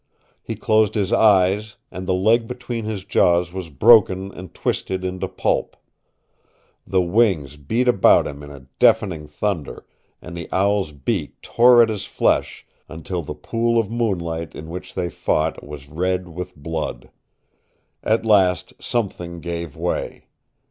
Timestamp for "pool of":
13.35-13.91